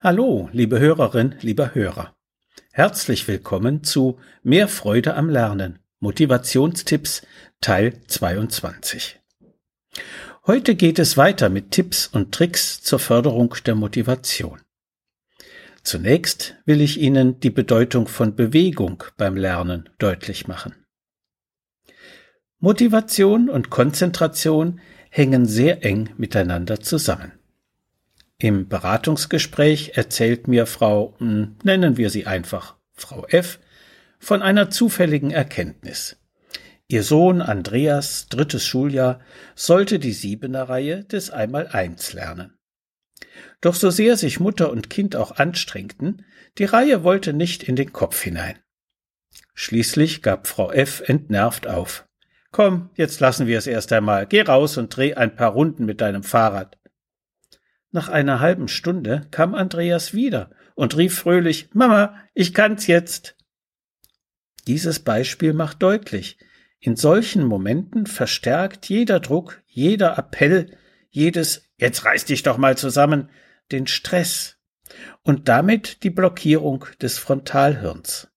Hallo, 0.00 0.48
liebe 0.52 0.78
Hörerin, 0.78 1.34
lieber 1.40 1.74
Hörer. 1.74 2.14
Herzlich 2.70 3.26
willkommen 3.26 3.82
zu 3.82 4.20
Mehr 4.44 4.68
Freude 4.68 5.16
am 5.16 5.28
Lernen. 5.28 5.80
Motivationstipps 5.98 7.22
Teil 7.60 8.00
22. 8.06 9.18
Heute 10.46 10.76
geht 10.76 11.00
es 11.00 11.16
weiter 11.16 11.48
mit 11.48 11.72
Tipps 11.72 12.06
und 12.06 12.32
Tricks 12.32 12.80
zur 12.80 13.00
Förderung 13.00 13.56
der 13.66 13.74
Motivation. 13.74 14.60
Zunächst 15.82 16.54
will 16.64 16.80
ich 16.80 17.00
Ihnen 17.00 17.40
die 17.40 17.50
Bedeutung 17.50 18.06
von 18.06 18.36
Bewegung 18.36 19.02
beim 19.16 19.36
Lernen 19.36 19.88
deutlich 19.98 20.46
machen. 20.46 20.76
Motivation 22.60 23.50
und 23.50 23.68
Konzentration 23.68 24.80
hängen 25.10 25.44
sehr 25.44 25.84
eng 25.84 26.10
miteinander 26.16 26.78
zusammen. 26.78 27.37
Im 28.40 28.68
Beratungsgespräch 28.68 29.92
erzählt 29.96 30.46
mir 30.46 30.66
Frau, 30.66 31.16
hm, 31.18 31.56
nennen 31.64 31.96
wir 31.96 32.08
sie 32.08 32.26
einfach 32.26 32.76
Frau 32.92 33.26
F, 33.26 33.58
von 34.20 34.42
einer 34.42 34.70
zufälligen 34.70 35.32
Erkenntnis. 35.32 36.16
Ihr 36.86 37.02
Sohn 37.02 37.42
Andreas, 37.42 38.28
drittes 38.28 38.64
Schuljahr, 38.64 39.20
sollte 39.56 39.98
die 39.98 40.12
Siebener 40.12 40.68
Reihe 40.68 41.04
des 41.04 41.30
Einmaleins 41.30 42.12
lernen. 42.12 42.56
Doch 43.60 43.74
so 43.74 43.90
sehr 43.90 44.16
sich 44.16 44.38
Mutter 44.38 44.70
und 44.70 44.88
Kind 44.88 45.16
auch 45.16 45.32
anstrengten, 45.32 46.24
die 46.58 46.64
Reihe 46.64 47.02
wollte 47.02 47.32
nicht 47.32 47.64
in 47.64 47.74
den 47.74 47.92
Kopf 47.92 48.22
hinein. 48.22 48.58
Schließlich 49.54 50.22
gab 50.22 50.46
Frau 50.46 50.70
F. 50.70 51.02
entnervt 51.04 51.66
auf. 51.66 52.06
Komm, 52.52 52.90
jetzt 52.94 53.18
lassen 53.18 53.48
wir 53.48 53.58
es 53.58 53.66
erst 53.66 53.92
einmal. 53.92 54.26
Geh 54.26 54.42
raus 54.42 54.78
und 54.78 54.96
dreh 54.96 55.14
ein 55.14 55.34
paar 55.34 55.50
Runden 55.50 55.84
mit 55.84 56.00
deinem 56.00 56.22
Fahrrad. 56.22 56.77
Nach 57.90 58.08
einer 58.08 58.40
halben 58.40 58.68
Stunde 58.68 59.26
kam 59.30 59.54
Andreas 59.54 60.12
wieder 60.12 60.50
und 60.74 60.96
rief 60.96 61.18
fröhlich 61.18 61.70
Mama, 61.72 62.16
ich 62.34 62.54
kann's 62.54 62.86
jetzt. 62.86 63.36
Dieses 64.66 65.00
Beispiel 65.00 65.54
macht 65.54 65.82
deutlich, 65.82 66.38
in 66.80 66.96
solchen 66.96 67.44
Momenten 67.44 68.06
verstärkt 68.06 68.88
jeder 68.88 69.20
Druck, 69.20 69.62
jeder 69.66 70.18
Appell, 70.18 70.76
jedes 71.10 71.68
Jetzt 71.78 72.04
reiß 72.04 72.24
dich 72.24 72.42
doch 72.42 72.58
mal 72.58 72.76
zusammen 72.76 73.30
den 73.70 73.86
Stress 73.86 74.56
und 75.22 75.48
damit 75.48 76.02
die 76.02 76.10
Blockierung 76.10 76.86
des 77.00 77.18
Frontalhirns. 77.18 78.28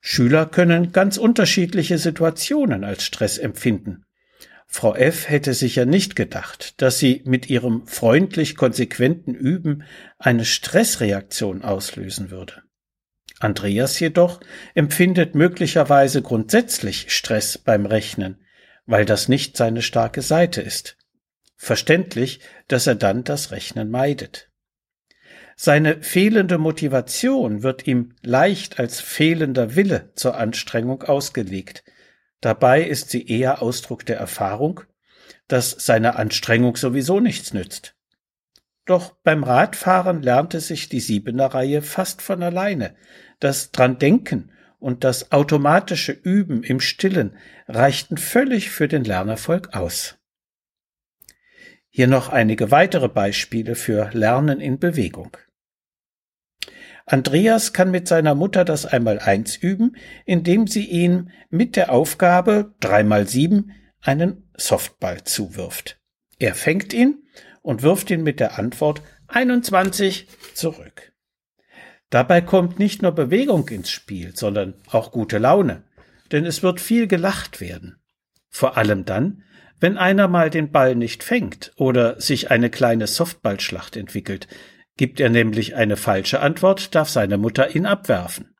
Schüler 0.00 0.46
können 0.46 0.92
ganz 0.92 1.18
unterschiedliche 1.18 1.98
Situationen 1.98 2.84
als 2.84 3.04
Stress 3.04 3.38
empfinden. 3.38 4.03
Frau 4.76 4.96
F. 4.96 5.28
hätte 5.28 5.54
sicher 5.54 5.86
nicht 5.86 6.16
gedacht, 6.16 6.82
dass 6.82 6.98
sie 6.98 7.22
mit 7.26 7.48
ihrem 7.48 7.86
freundlich 7.86 8.56
konsequenten 8.56 9.32
Üben 9.32 9.84
eine 10.18 10.44
Stressreaktion 10.44 11.62
auslösen 11.62 12.32
würde. 12.32 12.64
Andreas 13.38 14.00
jedoch 14.00 14.40
empfindet 14.74 15.36
möglicherweise 15.36 16.22
grundsätzlich 16.22 17.12
Stress 17.14 17.56
beim 17.56 17.86
Rechnen, 17.86 18.44
weil 18.84 19.04
das 19.04 19.28
nicht 19.28 19.56
seine 19.56 19.80
starke 19.80 20.22
Seite 20.22 20.60
ist. 20.60 20.96
Verständlich, 21.54 22.40
dass 22.66 22.88
er 22.88 22.96
dann 22.96 23.22
das 23.22 23.52
Rechnen 23.52 23.92
meidet. 23.92 24.50
Seine 25.54 26.02
fehlende 26.02 26.58
Motivation 26.58 27.62
wird 27.62 27.86
ihm 27.86 28.16
leicht 28.22 28.80
als 28.80 29.00
fehlender 29.00 29.76
Wille 29.76 30.10
zur 30.16 30.36
Anstrengung 30.36 31.04
ausgelegt, 31.04 31.84
Dabei 32.44 32.82
ist 32.82 33.08
sie 33.08 33.26
eher 33.26 33.62
Ausdruck 33.62 34.04
der 34.04 34.18
Erfahrung, 34.18 34.82
dass 35.48 35.70
seine 35.70 36.16
Anstrengung 36.16 36.76
sowieso 36.76 37.18
nichts 37.18 37.54
nützt. 37.54 37.96
Doch 38.84 39.14
beim 39.22 39.44
Radfahren 39.44 40.20
lernte 40.20 40.60
sich 40.60 40.90
die 40.90 41.00
Siebener 41.00 41.46
Reihe 41.46 41.80
fast 41.80 42.20
von 42.20 42.42
alleine. 42.42 42.96
Das 43.40 43.70
dran 43.70 43.98
denken 43.98 44.52
und 44.78 45.04
das 45.04 45.32
automatische 45.32 46.12
Üben 46.12 46.62
im 46.62 46.80
Stillen 46.80 47.38
reichten 47.66 48.18
völlig 48.18 48.68
für 48.68 48.88
den 48.88 49.04
Lernerfolg 49.04 49.72
aus. 49.72 50.18
Hier 51.88 52.08
noch 52.08 52.28
einige 52.28 52.70
weitere 52.70 53.08
Beispiele 53.08 53.74
für 53.74 54.10
Lernen 54.12 54.60
in 54.60 54.78
Bewegung. 54.78 55.34
Andreas 57.06 57.72
kann 57.72 57.90
mit 57.90 58.08
seiner 58.08 58.34
Mutter 58.34 58.64
das 58.64 58.86
Einmaleins 58.86 59.56
üben, 59.56 59.96
indem 60.24 60.66
sie 60.66 60.86
ihm 60.86 61.30
mit 61.50 61.76
der 61.76 61.92
Aufgabe 61.92 62.74
drei 62.80 63.04
mal 63.04 63.28
sieben 63.28 63.72
einen 64.00 64.48
Softball 64.56 65.24
zuwirft. 65.24 66.00
Er 66.38 66.54
fängt 66.54 66.92
ihn 66.92 67.22
und 67.62 67.82
wirft 67.82 68.10
ihn 68.10 68.22
mit 68.22 68.40
der 68.40 68.58
Antwort 68.58 69.02
21 69.28 70.28
zurück. 70.54 71.12
Dabei 72.10 72.40
kommt 72.40 72.78
nicht 72.78 73.02
nur 73.02 73.12
Bewegung 73.12 73.68
ins 73.68 73.90
Spiel, 73.90 74.36
sondern 74.36 74.74
auch 74.90 75.10
gute 75.10 75.38
Laune, 75.38 75.84
denn 76.32 76.46
es 76.46 76.62
wird 76.62 76.80
viel 76.80 77.06
gelacht 77.06 77.60
werden. 77.60 77.96
Vor 78.50 78.76
allem 78.76 79.04
dann, 79.04 79.42
wenn 79.80 79.98
einer 79.98 80.28
mal 80.28 80.48
den 80.48 80.70
Ball 80.70 80.94
nicht 80.94 81.24
fängt 81.24 81.72
oder 81.76 82.20
sich 82.20 82.50
eine 82.50 82.70
kleine 82.70 83.06
Softballschlacht 83.06 83.96
entwickelt, 83.96 84.46
Gibt 84.96 85.18
er 85.18 85.28
nämlich 85.28 85.74
eine 85.74 85.96
falsche 85.96 86.40
Antwort, 86.40 86.94
darf 86.94 87.08
seine 87.08 87.36
Mutter 87.36 87.74
ihn 87.74 87.86
abwerfen. 87.86 88.54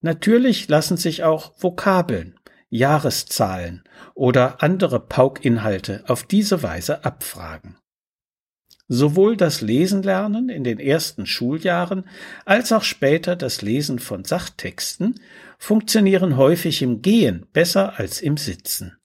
Natürlich 0.00 0.68
lassen 0.68 0.96
sich 0.96 1.22
auch 1.22 1.52
Vokabeln, 1.56 2.38
Jahreszahlen 2.68 3.84
oder 4.14 4.62
andere 4.62 5.00
Paukinhalte 5.00 6.04
auf 6.08 6.24
diese 6.24 6.62
Weise 6.62 7.04
abfragen. 7.04 7.78
Sowohl 8.88 9.36
das 9.36 9.60
Lesen 9.60 10.02
lernen 10.02 10.48
in 10.50 10.64
den 10.64 10.78
ersten 10.78 11.24
Schuljahren 11.24 12.06
als 12.44 12.70
auch 12.72 12.82
später 12.82 13.34
das 13.34 13.62
Lesen 13.62 13.98
von 13.98 14.24
Sachtexten 14.24 15.20
funktionieren 15.58 16.36
häufig 16.36 16.82
im 16.82 17.00
Gehen 17.00 17.46
besser 17.52 17.98
als 17.98 18.20
im 18.20 18.36
Sitzen 18.36 18.98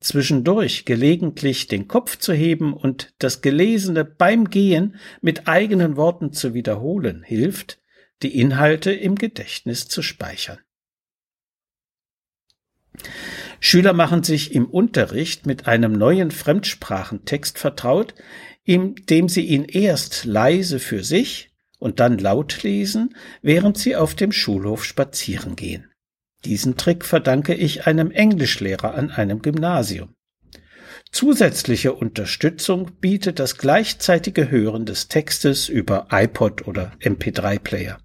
zwischendurch 0.00 0.84
gelegentlich 0.84 1.66
den 1.66 1.88
Kopf 1.88 2.18
zu 2.18 2.32
heben 2.32 2.72
und 2.72 3.14
das 3.18 3.40
Gelesene 3.40 4.04
beim 4.04 4.48
Gehen 4.50 4.96
mit 5.20 5.48
eigenen 5.48 5.96
Worten 5.96 6.32
zu 6.32 6.54
wiederholen, 6.54 7.22
hilft, 7.24 7.80
die 8.22 8.38
Inhalte 8.38 8.92
im 8.92 9.14
Gedächtnis 9.14 9.88
zu 9.88 10.02
speichern. 10.02 10.58
Schüler 13.60 13.92
machen 13.92 14.22
sich 14.22 14.54
im 14.54 14.66
Unterricht 14.66 15.46
mit 15.46 15.66
einem 15.66 15.92
neuen 15.92 16.30
Fremdsprachentext 16.30 17.58
vertraut, 17.58 18.14
indem 18.64 19.28
sie 19.28 19.46
ihn 19.46 19.64
erst 19.64 20.24
leise 20.24 20.78
für 20.78 21.02
sich 21.02 21.50
und 21.78 22.00
dann 22.00 22.18
laut 22.18 22.62
lesen, 22.62 23.16
während 23.42 23.78
sie 23.78 23.96
auf 23.96 24.14
dem 24.14 24.32
Schulhof 24.32 24.84
spazieren 24.84 25.56
gehen. 25.56 25.90
Diesen 26.44 26.76
Trick 26.76 27.04
verdanke 27.04 27.54
ich 27.54 27.86
einem 27.86 28.10
Englischlehrer 28.10 28.94
an 28.94 29.10
einem 29.10 29.42
Gymnasium. 29.42 30.14
Zusätzliche 31.10 31.94
Unterstützung 31.94 32.92
bietet 33.00 33.38
das 33.38 33.56
gleichzeitige 33.56 34.50
Hören 34.50 34.84
des 34.84 35.08
Textes 35.08 35.68
über 35.68 36.08
iPod 36.10 36.66
oder 36.68 36.92
MP3-Player. 37.00 37.98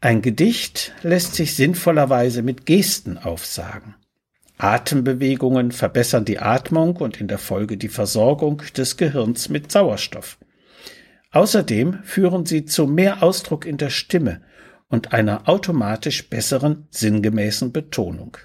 Ein 0.00 0.20
Gedicht 0.20 0.92
lässt 1.02 1.36
sich 1.36 1.54
sinnvollerweise 1.54 2.42
mit 2.42 2.66
Gesten 2.66 3.18
aufsagen. 3.18 3.94
Atembewegungen 4.58 5.70
verbessern 5.70 6.24
die 6.24 6.40
Atmung 6.40 6.96
und 6.96 7.20
in 7.20 7.28
der 7.28 7.38
Folge 7.38 7.76
die 7.76 7.88
Versorgung 7.88 8.62
des 8.76 8.96
Gehirns 8.96 9.48
mit 9.48 9.70
Sauerstoff. 9.70 10.38
Außerdem 11.30 12.02
führen 12.02 12.44
sie 12.44 12.64
zu 12.64 12.86
mehr 12.86 13.22
Ausdruck 13.22 13.64
in 13.64 13.76
der 13.76 13.90
Stimme 13.90 14.42
und 14.92 15.14
einer 15.14 15.48
automatisch 15.48 16.28
besseren 16.28 16.86
sinngemäßen 16.90 17.72
Betonung. 17.72 18.36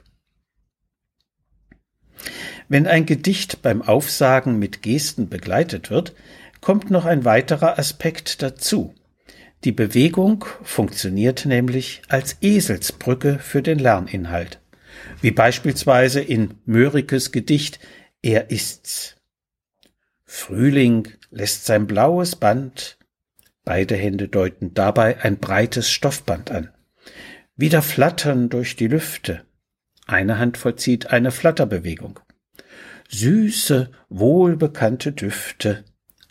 Wenn 2.70 2.88
ein 2.88 3.06
Gedicht 3.06 3.62
beim 3.62 3.82
Aufsagen 3.82 4.58
mit 4.58 4.82
Gesten 4.82 5.28
begleitet 5.28 5.92
wird, 5.92 6.16
kommt 6.62 6.90
noch 6.90 7.04
ein 7.04 7.26
weiterer 7.26 7.78
Aspekt 7.78 8.42
dazu. 8.42 8.96
Die 9.66 9.74
Bewegung 9.74 10.46
funktioniert 10.64 11.46
nämlich 11.46 12.02
als 12.08 12.38
Eselsbrücke 12.40 13.40
für 13.40 13.62
den 13.62 13.78
Lerninhalt, 13.78 14.62
wie 15.22 15.32
beispielsweise 15.32 16.22
in 16.22 16.54
Mörikes 16.66 17.34
Gedicht 17.34 17.80
Er 18.22 18.52
ist's. 18.52 19.18
Frühling 20.24 21.10
lässt 21.30 21.66
sein 21.66 21.88
blaues 21.88 22.38
Band 22.38 22.97
Beide 23.68 23.98
Hände 23.98 24.30
deuten 24.30 24.74
dabei 24.74 25.22
ein 25.24 25.40
breites 25.40 25.92
Stoffband 25.92 26.52
an. 26.52 26.70
Wieder 27.58 27.82
flattern 27.82 28.48
durch 28.48 28.78
die 28.78 28.88
Lüfte. 28.88 29.44
Eine 30.06 30.40
Hand 30.40 30.56
vollzieht 30.56 31.08
eine 31.08 31.32
Flatterbewegung. 31.32 32.22
Süße, 33.10 33.92
wohlbekannte 34.08 35.12
Düfte. 35.12 35.84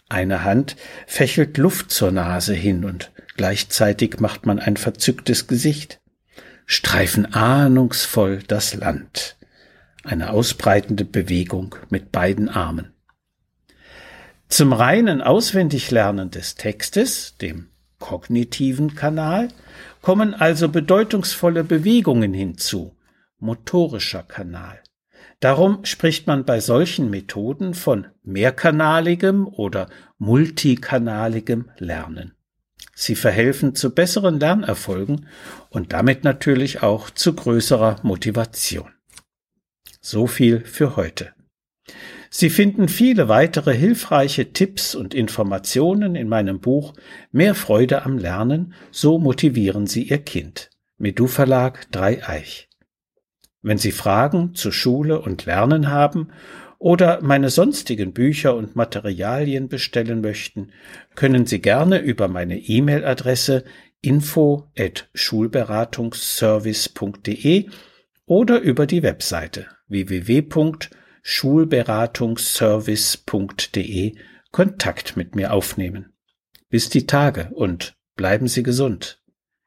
Eine 0.08 0.44
Hand 0.44 0.76
fächelt 1.06 1.58
Luft 1.58 1.90
zur 1.90 2.10
Nase 2.10 2.54
hin 2.54 2.86
und 2.86 3.12
gleichzeitig 3.36 4.18
macht 4.18 4.46
man 4.46 4.58
ein 4.58 4.78
verzücktes 4.78 5.46
Gesicht. 5.46 6.00
Streifen 6.64 7.34
ahnungsvoll 7.34 8.44
das 8.48 8.72
Land. 8.72 9.36
Eine 10.04 10.30
ausbreitende 10.30 11.04
Bewegung 11.04 11.76
mit 11.90 12.12
beiden 12.12 12.48
Armen. 12.48 12.95
Zum 14.48 14.72
reinen 14.72 15.22
Auswendiglernen 15.22 16.30
des 16.30 16.54
Textes, 16.54 17.36
dem 17.36 17.68
kognitiven 17.98 18.94
Kanal, 18.94 19.48
kommen 20.02 20.34
also 20.34 20.68
bedeutungsvolle 20.68 21.64
Bewegungen 21.64 22.32
hinzu, 22.32 22.96
motorischer 23.38 24.22
Kanal. 24.22 24.80
Darum 25.40 25.84
spricht 25.84 26.26
man 26.26 26.44
bei 26.44 26.60
solchen 26.60 27.10
Methoden 27.10 27.74
von 27.74 28.06
mehrkanaligem 28.22 29.46
oder 29.46 29.88
multikanaligem 30.18 31.70
Lernen. 31.78 32.32
Sie 32.94 33.16
verhelfen 33.16 33.74
zu 33.74 33.94
besseren 33.94 34.40
Lernerfolgen 34.40 35.26
und 35.68 35.92
damit 35.92 36.24
natürlich 36.24 36.82
auch 36.82 37.10
zu 37.10 37.34
größerer 37.34 37.96
Motivation. 38.02 38.90
So 40.00 40.26
viel 40.26 40.64
für 40.64 40.96
heute. 40.96 41.34
Sie 42.30 42.50
finden 42.50 42.88
viele 42.88 43.28
weitere 43.28 43.74
hilfreiche 43.74 44.52
Tipps 44.52 44.94
und 44.94 45.14
Informationen 45.14 46.14
in 46.16 46.28
meinem 46.28 46.60
Buch 46.60 46.92
Mehr 47.32 47.54
Freude 47.54 48.04
am 48.04 48.18
Lernen, 48.18 48.74
so 48.90 49.18
motivieren 49.18 49.86
Sie 49.86 50.02
Ihr 50.04 50.18
Kind. 50.18 50.68
Medu 50.98 51.26
Verlag 51.26 51.90
Dreieich. 51.92 52.68
Wenn 53.62 53.78
Sie 53.78 53.92
Fragen 53.92 54.54
zu 54.54 54.70
Schule 54.70 55.20
und 55.20 55.46
Lernen 55.46 55.90
haben 55.90 56.28
oder 56.78 57.20
meine 57.22 57.48
sonstigen 57.50 58.12
Bücher 58.12 58.54
und 58.54 58.76
Materialien 58.76 59.68
bestellen 59.68 60.20
möchten, 60.20 60.70
können 61.14 61.46
Sie 61.46 61.60
gerne 61.60 61.98
über 61.98 62.28
meine 62.28 62.58
E-Mail-Adresse 62.58 63.64
info 64.00 64.70
at 64.78 65.08
schulberatungsservice.de 65.14 67.68
oder 68.26 68.60
über 68.60 68.86
die 68.86 69.02
Webseite 69.02 69.66
www.schulberatungsservice.de 69.88 71.05
Kontakt 74.52 75.16
mit 75.16 75.34
mir 75.34 75.52
aufnehmen. 75.52 76.14
Bis 76.68 76.88
die 76.88 77.04
Tage 77.04 77.50
und 77.52 77.96
bleiben 78.14 78.46
Sie 78.46 78.62
gesund. 78.62 79.20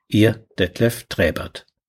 Ihr 0.08 0.48
Detlef 0.58 1.08
Träbert. 1.10 1.66